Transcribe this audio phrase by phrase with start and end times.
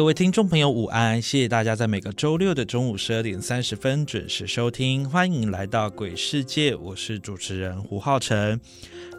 [0.00, 1.20] 各位听众朋友，午安！
[1.20, 8.58] 谢谢大家在每个周六的中午十二点三十分准时收听，欢迎来到鬼世界，我是主持人胡浩辰。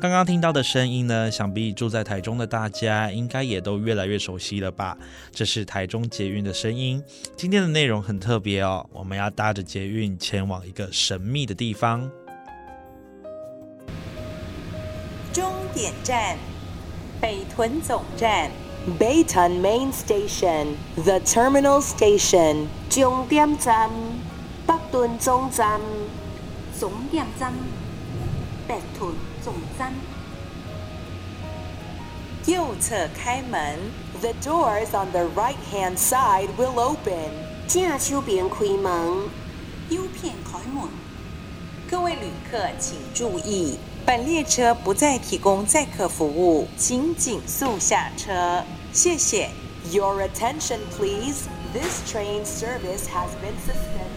[0.02, 4.98] 刚刚听到的声音呢，想必住在台中的大家应该也都越来越熟悉了吧？
[5.32, 7.00] 这是台中捷运的声音。
[7.38, 12.10] 今天的内容很特别哦，我们要搭着捷运前往一个神秘的地方。
[15.32, 16.36] 终点站，
[17.22, 18.50] 北屯总站。
[18.88, 22.68] Baton Main Station, the terminal station.
[22.90, 23.92] 终点站，
[24.66, 25.80] 北屯总站。
[26.80, 27.54] 总点站，
[28.68, 29.94] 北屯总站。
[32.48, 33.78] 右侧开门
[34.20, 37.30] The doors on the right-hand side will open.
[37.68, 39.30] 正手边开门，
[39.90, 40.89] 右片开门。
[41.88, 48.64] 各位旅客请注意，本列车不再提供载客服务，请紧速下车。
[49.90, 51.48] Your attention, please.
[51.72, 54.11] This train service has been suspended.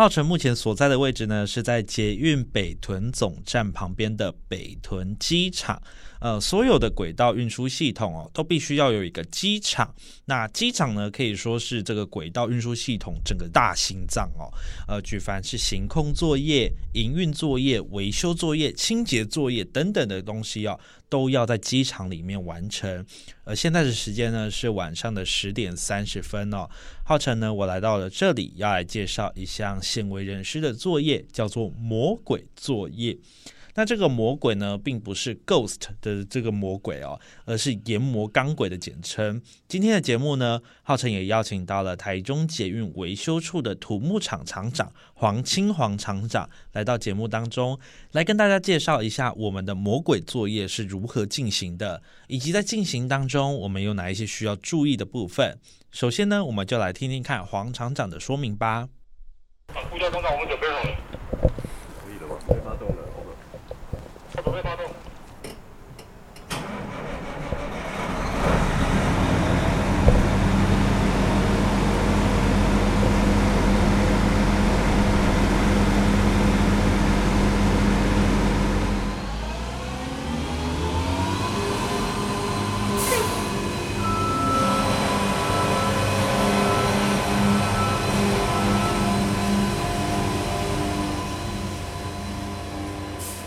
[0.00, 5.78] 浩辰目前所在的位置呢，是在捷运北屯总站旁边的北屯机场。
[6.20, 9.94] 呃，所有的轨道运输系统哦，都必须要有一个机场。
[10.24, 14.48] 那机场呢，可以说是这个轨道运输系统整个大心脏哦。
[14.88, 20.80] 呃，举凡是行控作业、营运作业、维修作业、清洁作业等等的东西哦，
[21.10, 23.04] 都要在机场里面完成。
[23.44, 26.66] 呃，现在的时间呢是晚上的十点三十分哦。
[27.04, 33.18] 浩辰呢，我来到了这里，要来介绍一项鲜为人知的作业，叫做魔鬼作业。
[33.76, 39.40] 那这个魔鬼呢，并不是 ghost 的这个魔鬼哦，而是研磨钢轨的简称。
[39.68, 47.78] 今天的节目呢，浩辰也邀请到了台中捷运维修处的土木厂厂长黄清黄厂长来到节目当中，
[48.10, 55.58] 来跟大家介绍一下我们的魔鬼作业是如如何进行的，以及在进行当中我们有哪一些需要注意的部分。
[55.90, 58.90] 首先呢，我们就来听听看黄厂长的说明吧。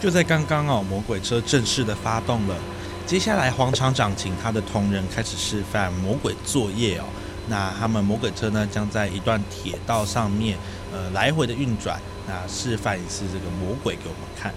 [0.03, 2.55] 就在刚刚哦，魔鬼车正式的发动了。
[3.05, 7.05] 接下来，黄厂长请他的同仁开始示范魔鬼作业哦。
[7.47, 10.57] 那他们魔鬼车呢，将在一段铁道上面，
[10.91, 11.97] 呃，来回的运转。
[12.27, 14.53] 那示范一次这个魔鬼给我们看。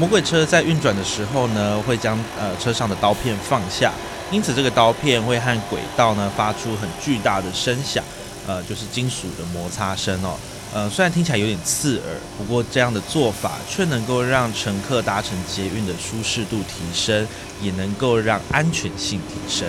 [0.00, 3.92] 魔鬼车在运转的时候呢，会将呃车上的刀片放下，
[4.30, 8.02] 因此这个刀片会和轨道呢发出很巨大的声响，
[8.46, 10.38] 呃，就是金属的摩擦声哦。
[10.72, 17.28] 呃，虽然听起来有点刺耳，不过这样的做法却能够让乘客搭乘捷运的舒适度提升，
[17.60, 19.68] 也能够让安全性提升。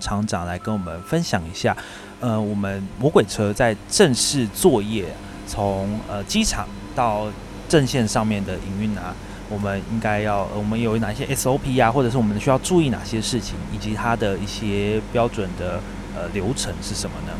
[0.00, 1.76] 厂长来跟我们分享一下，
[2.20, 5.04] 呃，我们魔鬼车在正式作业，
[5.44, 7.26] 从呃机场到
[7.68, 9.12] 正线上面的营运啊，
[9.48, 15.80] 我们应该要，我们有哪些 SOP 啊，或者是我们需要注意哪些事情，以及它的一些标准的
[16.14, 17.32] 呃流程是什么呢？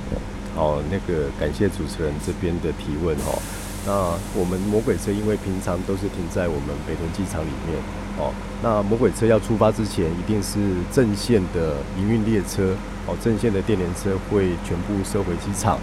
[0.57, 3.39] 哦，那个感谢主持人这边的提问哦。
[3.87, 3.93] 那
[4.39, 7.79] 我们魔鬼车因为平常都是停在我们北屯机场里面。
[8.19, 10.59] 哦，那魔鬼车要出发之前，一定是
[10.93, 12.75] 正线的营运列车，
[13.11, 15.77] 哦，正线的电联车会全部收回机场，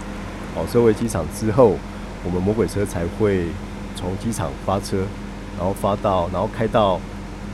[0.56, 1.76] 哦，收回机场之后，
[2.24, 3.44] 我们魔鬼车才会
[3.94, 5.04] 从机场发车，
[5.58, 6.98] 然后发到，然后开到，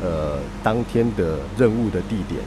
[0.00, 2.40] 呃，当天的任务的地点，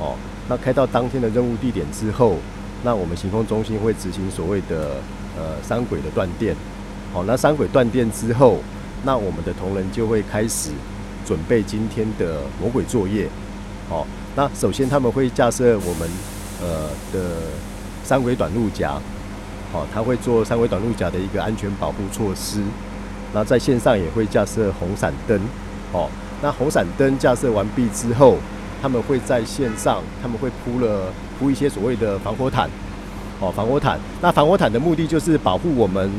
[0.00, 0.16] 哦，
[0.48, 2.38] 那开到当天的任务地点之后，
[2.82, 5.02] 那我们行控中心会执行所谓的
[5.36, 6.56] 呃三轨的断电，
[7.12, 8.60] 哦，那三轨断电之后，
[9.02, 10.70] 那我们的同仁就会开始。
[11.26, 13.26] 准备今天的魔鬼作业，
[13.88, 14.06] 好，
[14.36, 16.06] 那首先他们会架设我们
[16.60, 17.20] 呃的
[18.02, 18.92] 三轨短路夹，
[19.72, 22.62] 好，它会做三轨短路夹的一个安全保护措施，
[23.32, 25.40] 那在线上也会架设红闪灯，
[25.92, 26.08] 哦，
[26.42, 28.36] 那红闪灯架设完毕之后，
[28.80, 32.68] 他们会在线上他们会铺了铺一些所谓的防火毯，
[33.40, 36.10] 哦，防火毯，那防火毯的目的就是保护我们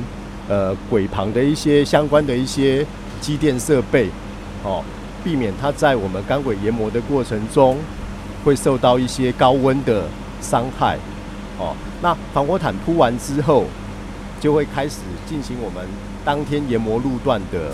[0.48, 2.86] 呃轨旁的一些相关的一些
[3.22, 4.10] 机电设备，
[4.64, 4.84] 哦。
[5.24, 7.80] 避免它在我们钢轨研磨的过程中
[8.44, 10.04] 会受到一些高温的
[10.50, 10.98] 伤害。
[11.58, 13.66] 哦，那防火毯铺完之后，
[14.40, 15.84] 就会开始进行我们
[16.24, 17.72] 当天研磨路段的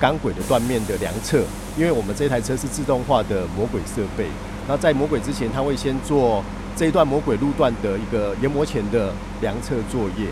[0.00, 1.42] 钢轨的断面的量测。
[1.76, 4.26] 因为我们这台车是自动化的魔鬼设备，
[4.66, 6.42] 那在魔鬼之前，它会先做
[6.74, 9.12] 这一段魔鬼路段的一个研磨前的
[9.42, 10.26] 量测作业。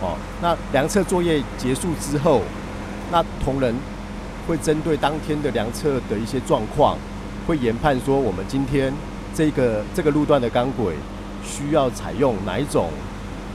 [0.00, 2.42] 哦，那量测作业结束之后，
[3.10, 3.74] 那同仁。
[4.46, 6.96] 会针对当天的量测的一些状况，
[7.48, 8.94] 会研判说我们今天
[9.34, 10.94] 这个这个路段的钢轨
[11.46, 12.90] 需要采用哪一种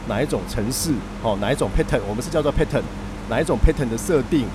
[0.08, 2.82] 哪一种程式，哦，哪一种 pattern，我们是叫做 pattern，
[3.30, 4.46] 哪一种 pattern 的设定，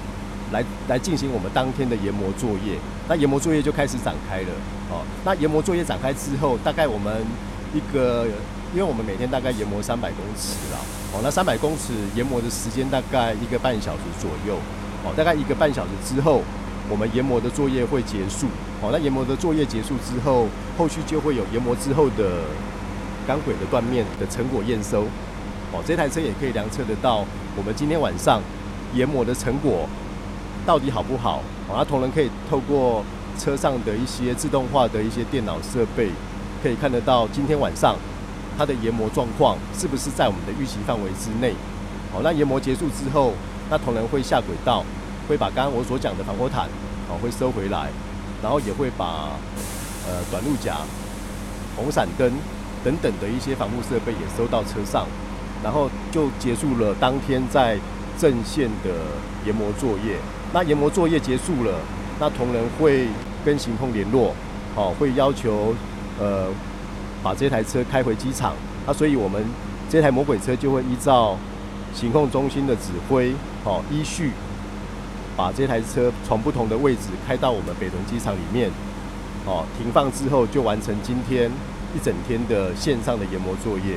[0.52, 2.78] 来来进行我们当天的研磨作业。
[3.08, 4.48] 那研磨作业就开始展开了，
[4.90, 7.24] 哦，那研磨作业展开之后，大概我们
[7.72, 8.26] 一个，
[8.74, 10.80] 因为我们每天大概研磨三百公尺啦，
[11.12, 14.58] 哦，那三百公尺研磨的时间大概一个半小时左右。
[15.04, 16.42] 哦，大概一个半小时之后，
[16.90, 18.48] 我们研磨的作业会结束。
[18.82, 22.42] 哦，那研磨的作业结束之后，后续就会有研磨之后的
[23.26, 25.02] 钢轨的断面的成果验收。
[25.72, 27.24] 哦，这台车也可以量测得到
[27.56, 28.40] 我们今天晚上
[28.94, 29.88] 研磨的成果
[30.64, 31.42] 到底好不好。
[31.68, 33.04] 哦，那同仁可以透过
[33.38, 36.10] 车上的一些自动化的一些电脑设备，
[36.62, 37.96] 可以看得到今天晚上
[38.56, 41.52] 它的研磨状况是不是在我们的预期范围之内。
[42.12, 43.32] 好，那研磨结束之后。
[43.68, 44.84] 那同仁会下轨道，
[45.28, 46.68] 会把刚刚我所讲的防火毯，
[47.08, 47.88] 哦，会收回来，
[48.40, 49.30] 然后也会把
[50.06, 50.76] 呃短路夹、
[51.74, 52.30] 红闪灯
[52.86, 55.08] 等等的一些防护设备也收到车上，
[55.60, 57.76] 然后就结束了当天在
[58.16, 58.90] 正线的
[59.44, 60.16] 研磨作业。
[60.52, 61.80] 那研磨作业结束了，
[62.20, 63.08] 那同仁会
[63.44, 64.32] 跟行控联络，
[64.76, 65.74] 哦，会要求
[66.20, 66.46] 呃
[67.24, 68.54] 把这台车开回机场。
[68.86, 69.44] 那所以我们
[69.90, 71.36] 这台魔鬼车就会依照
[71.92, 73.34] 行控中心的指挥。
[73.64, 74.30] 好，依序
[75.36, 78.70] 把这台车从不同的位置开到我们北屯机场里面，
[79.44, 81.50] 哦，停放之后就完成今天
[81.94, 83.96] 一整天的线上的研磨作业。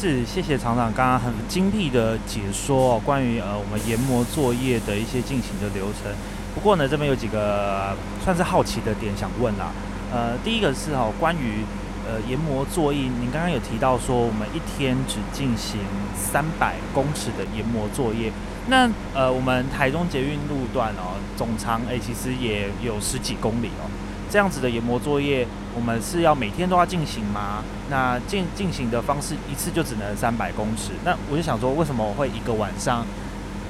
[0.00, 6.12] 是，谢谢厂长刚刚很精辟的解说哦关于呃我们研磨作业的一些进行的流程。
[6.54, 9.72] 不过呢，这边有几个算是好奇的点想问啦。
[10.12, 11.64] 呃，第一个是哦，关于
[12.06, 15.80] 呃研磨作业，您刚刚有提到说我们一天只进行
[16.16, 18.32] 三百公尺的研磨作业。
[18.68, 23.90] 那呃，我们台中捷运路段哦，总长诶其实也有十几公里哦。
[24.30, 27.62] 这样子的研磨作业，我们是要每天都要进行吗？
[27.90, 30.92] 那进进行的方式一次就只能三百公尺。
[31.04, 33.06] 那我就想说，为什么我会一个晚上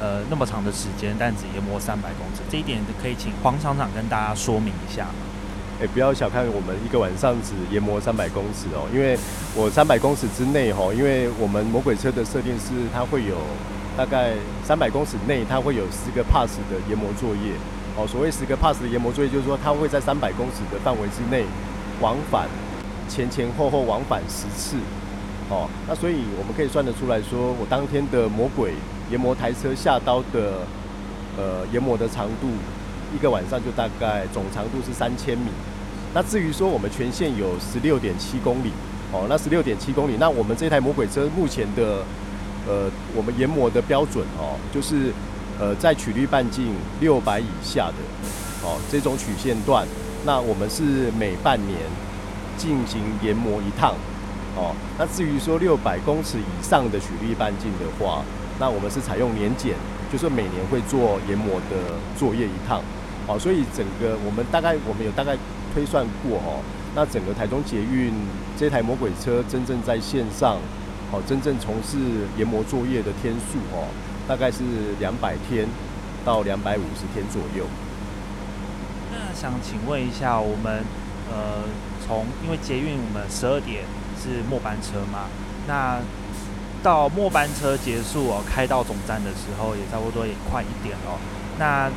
[0.00, 2.42] 呃那么长的时间，但只研磨三百公尺？
[2.50, 5.14] 这一点可以请黄厂长跟大家说明一下吗？
[5.80, 9.16] 诶，不要小看我们一个晚上只研磨三百公尺哦，因为
[9.54, 13.36] 我三百公尺之内哦，因为我们魔鬼车的设定是它会有。
[13.96, 14.34] 大概
[14.64, 17.50] 三百公尺内，它会有四个 pass 的研磨作业。
[17.98, 21.44] 哦，所谓十个 pass 的研磨作业，就是说它会在三百公尺的范围之内
[22.00, 22.48] 往返
[23.08, 24.76] 前前后后往返十次。
[25.50, 28.74] 哦，那所以我们可以算得出来说，我当天的魔鬼
[29.10, 30.60] 研磨台车下刀的
[31.36, 32.46] 呃研磨的长度，
[33.12, 35.50] 一个晚上就大概总长度是三千米。
[36.14, 38.70] 那至于说我们全线有十六点七公里，
[39.10, 42.04] 哦，那十六点七公里，那我们这台魔鬼车目前的
[42.68, 45.12] 呃我们研磨的标准哦，就是
[45.58, 47.94] 呃在曲率半径六百以下的
[48.62, 49.86] 哦这种曲线段，
[50.24, 51.78] 那我们是每半年
[52.56, 53.94] 进行研磨一趟。
[54.56, 58.24] 哦，那至于说六百公尺以上的曲率半径的话，
[58.58, 59.76] 那我们是采用年检，
[60.10, 62.82] 就是每年会做研磨的作业一趟。
[63.28, 65.36] 哦，所以整个我们大概我们有大概
[65.72, 66.58] 推算过哦，
[66.96, 68.12] 那整个台中捷运
[68.56, 70.56] 这台魔鬼车真正在线上，
[71.12, 71.98] 哦，真正从事
[72.36, 73.86] 研磨作业的天数哦，
[74.28, 74.62] 大概是
[75.00, 75.66] 两百天
[76.24, 77.64] 到两百五十天左右。
[79.10, 80.84] 那想请问一下，我们
[81.32, 81.64] 呃，
[82.06, 83.82] 从因为捷运我们十二点。
[84.20, 85.30] 是末班车嘛？
[85.68, 86.00] 那
[86.82, 91.14] 到末班车结束哦，开到总站的时候也差不多也快一点了。
[91.56, 91.88] 那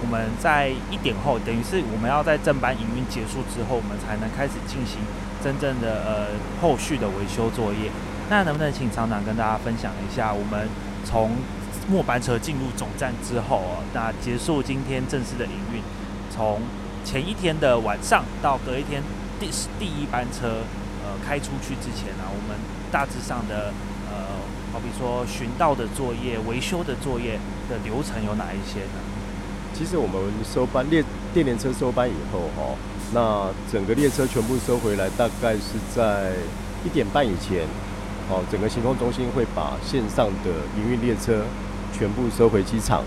[0.00, 5.04] 我们在一点后，等于是我们要在正班营运结束之后，我们才能开始进行
[5.44, 6.28] 真正的呃
[6.62, 7.92] 后续的维修作业。
[8.30, 10.66] 那能不能请厂长跟大家分享一下，我们
[11.04, 11.32] 从
[11.88, 15.80] 末班车进入总站之后哦，那结束今天正式的营运，
[16.30, 16.60] 从
[17.04, 19.02] 前一天的晚上到隔一天
[19.40, 20.62] 第第一班车。
[21.06, 22.58] 呃，开出去之前呢，我们
[22.90, 23.72] 大致上的
[24.10, 27.38] 呃，好比说巡道的作业、维修的作业
[27.70, 28.98] 的流程有哪一些呢？
[29.72, 32.74] 其实我们收班列电联车收班以后哈，
[33.14, 36.32] 那整个列车全部收回来，大概是在
[36.84, 37.68] 一点半以前，
[38.28, 41.44] 哦，整个行控中心会把线上的营运列车
[41.96, 43.02] 全部收回机场，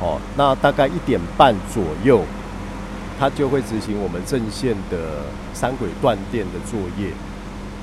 [0.00, 2.22] 哦，那大概一点半左右。
[3.20, 7.10] 它就会执行我们正线的三轨断电的作业，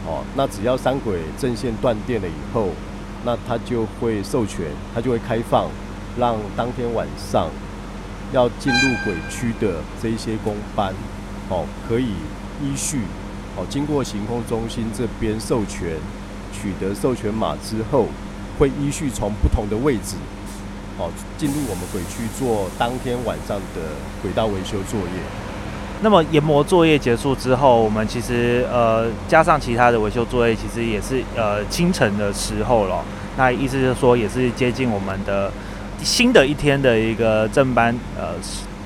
[0.08, 2.70] 哦，那只要三轨正线断电了以后，
[3.26, 5.68] 那它就会授权，它就会开放，
[6.18, 7.50] 让当天晚上
[8.32, 10.94] 要进入轨区的这些工班，
[11.50, 12.14] 哦，可以
[12.64, 13.02] 依序，
[13.58, 15.98] 哦，经过行控中心这边授权，
[16.54, 18.08] 取得授权码之后，
[18.58, 20.16] 会依序从不同的位置。
[20.98, 23.82] 哦，进入我们轨区做当天晚上的
[24.22, 25.22] 轨道维修作业。
[26.02, 33.04] 那么研磨作业结束之后，我们其实呃加上其他的维修作业，其实也是呃清晨的时候了。
[33.38, 35.52] 那意思就是说，也是接近我们的
[36.02, 38.30] 新的一天的一个正班呃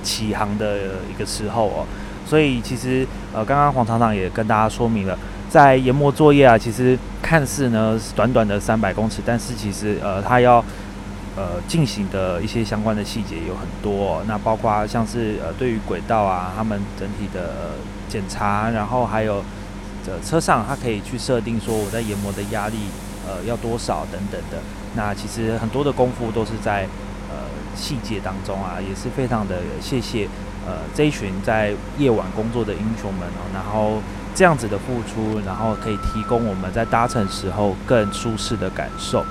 [0.02, 0.78] 起航的
[1.10, 1.86] 一个时候哦。
[2.26, 6.98] 所以其实呃刚刚黄厂长也跟大家说明了，在研磨作业啊，其实
[7.30, 10.66] 看似呢是短短的三百公尺，但是其实呃它要
[11.36, 17.76] 呃，进行的一些相关的细节有很多，那包括像是呃，对于轨道啊，他们整体的
[18.10, 19.44] 检查，然后还有
[20.04, 22.78] 这车上，它可以去设定说我在研磨的压力
[23.28, 24.58] 呃要多少等等的。
[24.96, 26.88] 那其实很多的功夫都是在
[27.30, 27.46] 呃
[27.76, 30.28] 细节当中啊，也是非常的谢谢
[30.66, 34.02] 呃这一群在夜晚工作的英雄们哦，然后
[34.36, 39.26] 这样子的付出，然后可以提供我们在搭乘时候更舒适的感受。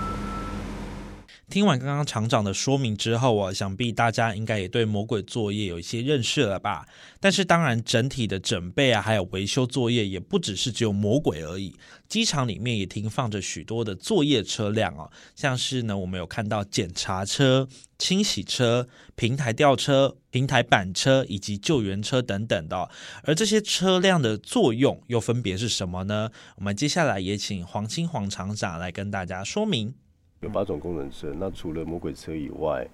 [1.50, 6.86] 听完刚刚厂长的说明之后啊，想必大家应该也对魔鬼作业有一些认识了吧？
[7.20, 11.74] 但是当然，整体的准备啊，还有维修作业也不只是只有魔鬼而已。
[12.06, 17.66] 机场里面也停放着许多的作业车辆哦，像是呢，我们有看到检查车、
[17.98, 22.90] 清洗车、平台吊车、平台板车以及救援车等等的。
[23.22, 26.30] 而这些车辆的作用又分别是什么呢？
[26.56, 29.94] 我们接下来也请黄清黄厂长来跟大家说明。
[30.40, 32.86] 有八种功能车，那除了魔鬼车以外，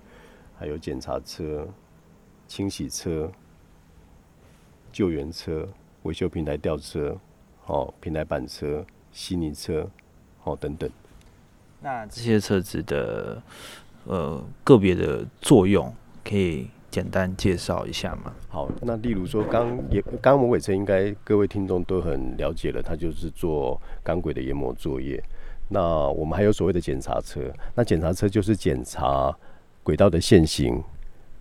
[0.56, 1.68] 还有检查车、
[2.46, 3.30] 清洗车、
[4.90, 5.68] 救援车、
[6.04, 7.18] 维修平台吊车、
[7.66, 9.86] 哦平台板车、悉尼车，
[10.44, 10.90] 哦等等。
[11.80, 13.42] 那这些车子的
[14.04, 15.92] 呃个别的作用，
[16.24, 18.32] 可以简单介绍一下吗？
[18.48, 25.22] 好，那例如说刚也刚魔鬼车，应该各位听众都很了解了，它就是做钢轨的研磨作业。
[25.74, 29.36] 那我们还有所谓的检查车，那检查车就是检查
[29.82, 30.80] 轨道的线型，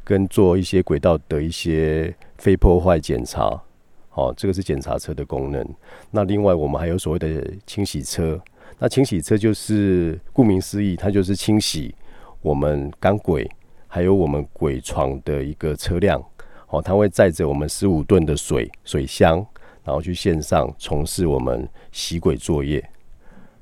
[0.04, 3.62] 跟做一些轨道的一些非破坏检查，
[4.10, 5.64] 好，这个是检查车的功能。
[6.10, 8.42] 那另外我们还有所谓的清洗车，
[8.80, 11.94] 那清洗车就是顾名思义，它就是清洗
[12.42, 13.48] 我们钢轨
[13.88, 16.20] 还有我们轨床的一个车辆，
[16.66, 19.46] 好，它会载着我们十五吨的水水箱，
[19.84, 22.84] 然后去线上从事我们洗轨作业。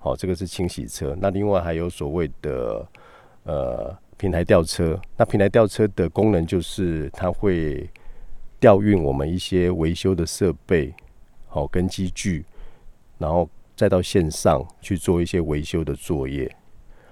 [0.03, 1.15] 好，这个是清洗车。
[1.21, 2.83] 那另外还有所谓的
[3.43, 4.99] 呃平台吊车。
[5.15, 7.87] 那平台吊车的功能就是它会
[8.59, 10.91] 调运我们一些维修的设备，
[11.47, 12.43] 好跟机具，
[13.19, 16.51] 然后再到线上去做一些维修的作业。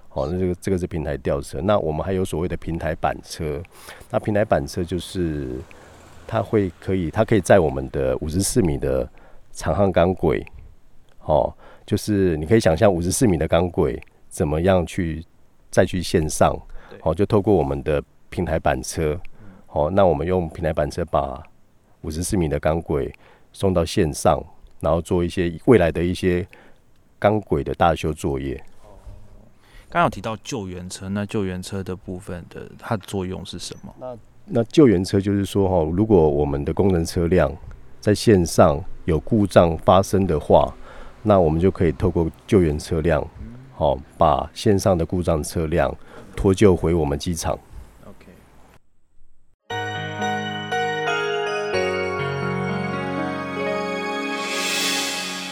[0.08, 1.62] 好，那这个这个是平台吊车。
[1.62, 3.62] 那我们还有所谓的平台板车。
[4.10, 5.60] 那平台板车就是
[6.26, 9.08] 它会可以，它可以在我们的五十四米的
[9.52, 10.44] 长焊钢轨，
[11.26, 11.54] 哦，
[11.90, 15.26] 就是你可以想象五十四米的钢轨怎么样去
[15.72, 16.56] 再去线上，
[17.02, 19.20] 哦，就透过我们的平台板车，
[19.70, 21.42] 哦，那我们用平台板车把
[22.02, 23.12] 五十四米的钢轨
[23.52, 24.40] 送到线上，
[24.80, 26.48] 然后做一些未来的一些
[27.18, 28.64] 钢轨的大修作业。
[29.90, 33.92] 刚有提到救援车，那救援车的部分的它的作用是什么？
[34.00, 37.52] 那那救援车就是说哈，如果我们的工程车辆
[38.00, 40.72] 在线上有故障发生的话，
[41.22, 43.26] 那我们就可以透过救援车辆，
[43.76, 45.94] 好把线上的故障车辆
[46.36, 47.58] 脱救回我们机场。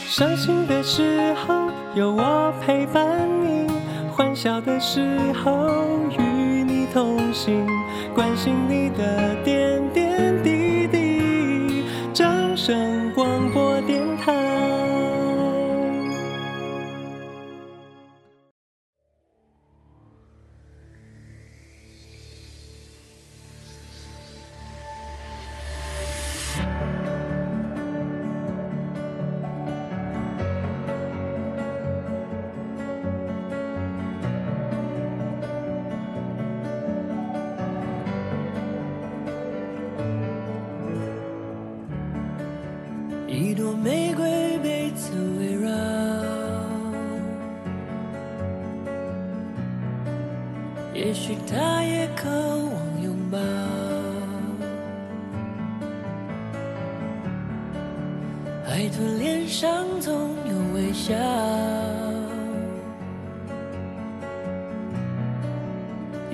[0.07, 3.67] 伤心的时候有我陪伴你。
[4.09, 4.99] 欢笑的时
[5.33, 5.69] 候
[6.17, 7.67] 与你同行，
[8.15, 10.06] 关心你的点点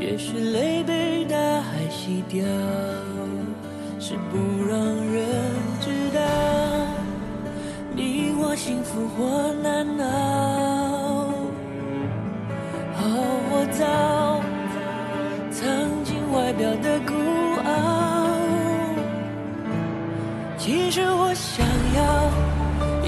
[0.04, 2.44] 也许泪被大海洗掉，
[4.02, 4.38] 是不
[4.68, 5.24] 让人
[5.80, 6.20] 知道。
[7.96, 10.04] 你我幸福或难熬，
[12.98, 13.02] 好，
[13.50, 14.42] 我早
[15.54, 17.14] 曾经外表的孤
[17.64, 17.72] 傲，
[20.58, 22.30] 其实我想要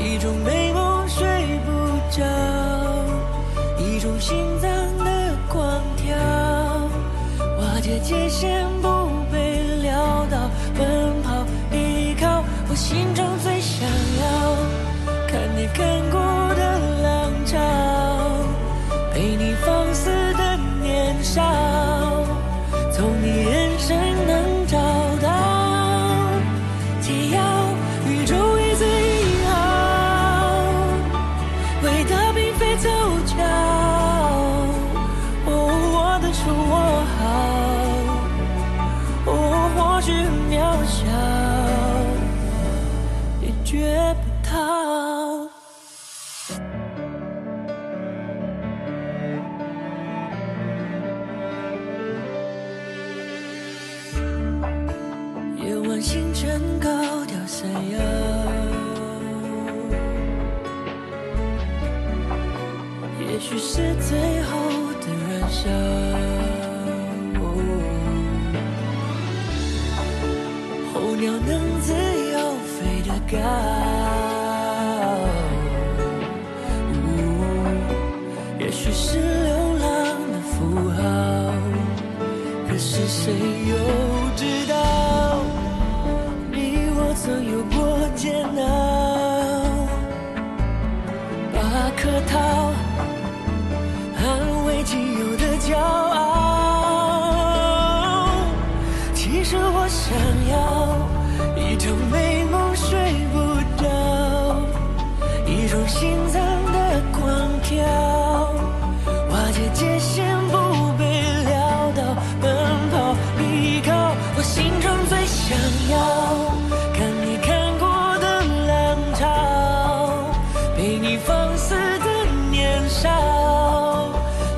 [0.01, 1.69] 一种美梦睡不
[2.09, 2.23] 着，
[3.83, 4.71] 一种心脏
[8.11, 8.54] 瓦解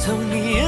[0.07, 0.66] 从你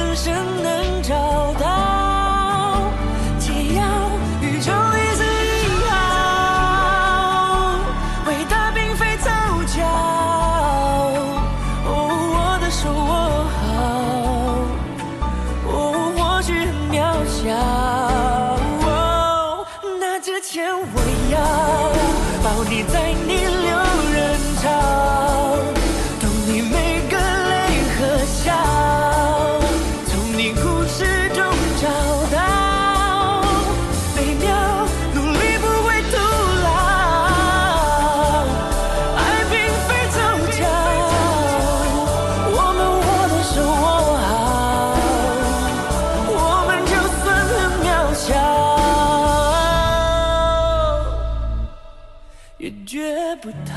[53.40, 53.74] 不到。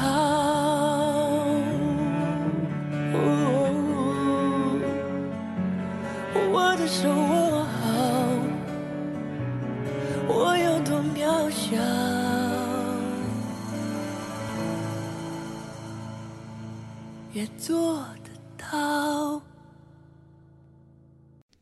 [6.52, 7.82] 我的手握好，
[10.28, 11.78] 我有多渺小。
[17.32, 19.42] 也做得到。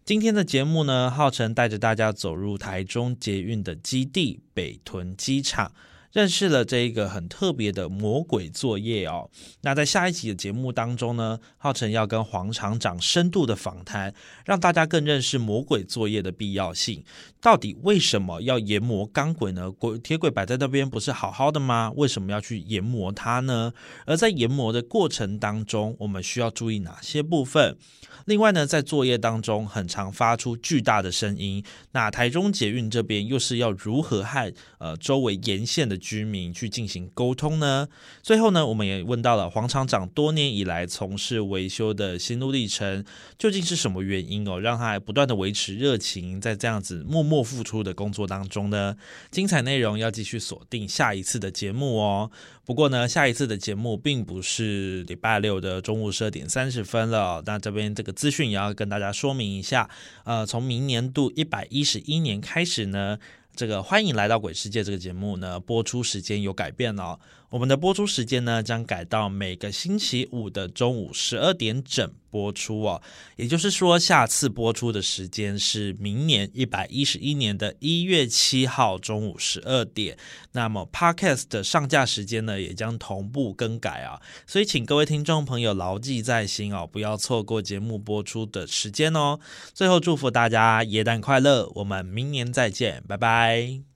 [0.03, 5.71] 今天的节目呢，浩辰带着大家走入台中捷运的基地北屯机场。
[6.11, 9.29] 认识了这一个很特别的魔鬼作业哦。
[9.61, 14.13] 那在下一集的节目当中呢，浩辰要跟黄厂长深度的访谈，
[14.45, 17.03] 让大家更认识魔鬼作业的必要性。
[17.39, 19.71] 到底为什么要研磨钢轨呢？
[19.71, 21.91] 轨铁轨摆在那边不是好好的吗？
[21.95, 23.73] 为什么要去研磨它呢？
[24.05, 27.77] 而在研磨的过程当中，我们需要注意哪些部分？
[28.25, 37.87] 另外呢，在作业当中很常发出巨大的声音，那台中捷运这边又是要如何和呃周围沿线的居民去进行沟通呢？
[38.21, 43.05] 最后呢，我们也问到了黄厂长多年以来从事维修的心路历程，
[43.37, 48.97] 究竟是什么原因哦，让他还不断的维持热情，在这样子默默付出的工作当中呢？
[49.29, 52.31] 精彩内容要继续锁定下一次的节目哦。
[52.65, 57.43] 不过呢，下一次的节目并不是礼拜六的中午十二点三十分了。
[57.45, 59.89] 那这边这个资讯也要跟大家说明一下。
[60.23, 63.17] 呃，从明年度一百一十一年开始呢，
[63.55, 67.19] 这个欢迎来到鬼世界这个节目呢，播出时间有改变了。
[67.51, 73.01] 我们的播出时间呢，将改到每个星期五的中午十二点整播出哦。
[73.35, 80.17] 也就是说，下次播出的时间是明年一百一十一年的一月七号中午十二点。
[80.53, 84.21] 那么，Podcast 的上架时间呢，也将同步更改啊。
[84.47, 89.41] 所以，请各位听众朋友牢记在心哦，不要错过节目播出的时间哦。
[89.73, 93.90] 最后，祝福大家耶诞快乐，我们明年再见，拜拜。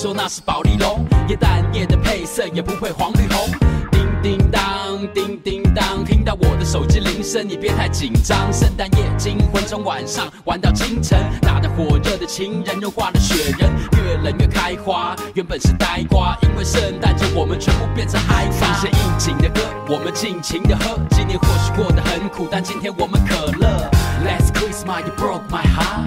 [0.00, 3.50] 说那是保利龙，耶诞夜的配色也不会黄绿红。
[3.90, 8.38] 叮叮当，叮叮当，听到我的手机铃声，你别太紧张。
[8.52, 20.96] 圣诞夜惊魂从晚上玩到清晨，打得火热的情人融化了雪人，越冷越开花，原本是呆瓜，因为圣诞节我们全部变成嗨放些应景的歌，我们尽情的喝。
[21.10, 23.90] 今年或许过得很苦，但今天我们可乐。
[24.24, 26.06] Last Christmas you broke my heart。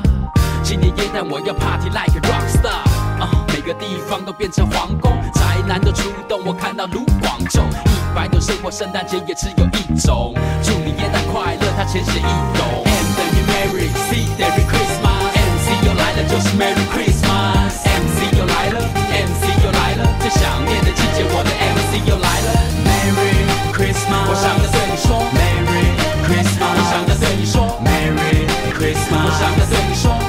[0.64, 2.88] 今年耶诞我要 party like a rock star，
[3.64, 10.34] 每个地方都变成皇宫，宅男都出动，我看到卢广仲，一百种生活，圣诞节也只有一种。
[10.64, 12.26] 祝你耶诞快乐，他浅显易
[12.58, 12.66] 懂。
[12.84, 18.82] M 等于 Merry，C 等于 Christmas，MC 又来了就是 Merry Christmas，MC 又来了
[19.30, 22.50] ，MC 又来了，最想念的季节，我的 MC 又来了
[22.82, 23.46] ，Merry
[23.78, 25.94] Christmas，我想要对你说 Merry
[26.26, 28.42] Christmas，我想要对你说 Merry
[28.74, 30.21] Christmas，我想要对你说。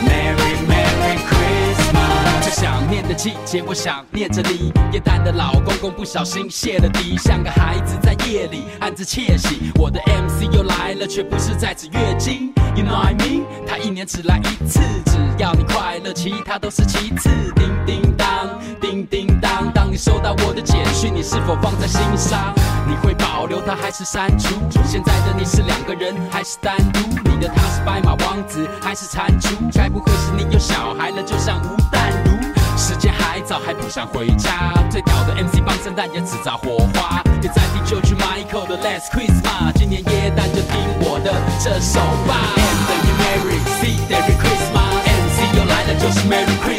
[3.22, 4.72] 季节，我想念着你。
[4.90, 9.70] 耶诞的老公公不小心泄了底，像个孩子在夜里暗自窃喜。
[9.76, 12.52] 我的 MC 又来了，却不是在指月经。
[12.74, 13.44] You know I mean？
[13.64, 17.30] 他一年只来一次，只要你快乐，其他都是其次。
[17.54, 22.52] 叮叮当，叮叮当，当你收到我的简讯，你是否放在心上？
[22.88, 24.56] 你会保留它还是删除？
[24.84, 26.98] 现在的你是两个人还是单独？
[27.30, 29.52] 你的他是白马王子还是蟾蜍？
[29.72, 32.41] 该不会是你有小孩了，就像吴淡如？
[32.82, 34.74] 时间还早，还不想回家。
[34.90, 39.72] 最屌的 MC 帮圣诞夜制造火花，别再听就去 Michael 的 Last Christmas。
[39.76, 42.34] 今年耶诞就听我的这首吧。
[42.56, 46.71] M 等于 Merry，C 等于 Christmas，MC 又来了就是 Merry Christmas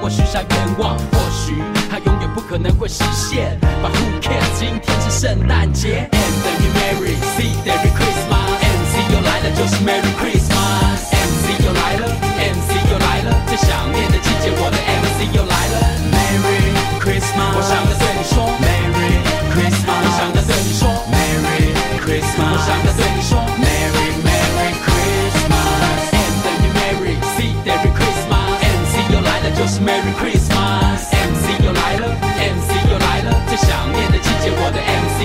[0.00, 1.54] 我，许下愿望，或许
[1.90, 3.58] 它永远不可能会实现。
[3.82, 4.58] But who cares？
[4.58, 12.06] 今天是圣诞节，M 等于 Merry，C 等于 Christmas，MC 又来了就是 Merry Christmas，MC 又来了
[12.38, 15.76] ，MC 又来了，最想念的季节，我的 MC 又来了
[16.14, 19.18] ，Merry Christmas，我想要对你说，Merry
[19.54, 23.02] Christmas，我想要对你说，Merry Christmas，我想要对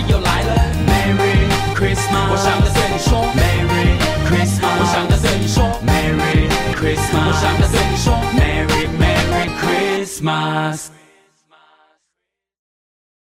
[0.09, 0.51] 又来了，
[0.87, 3.99] Merry Christmas，我想要对你说，Merry
[4.29, 10.91] Christmas，我想要对你说，Merry Christmas，我想要对你说，Merry Merry Christmas。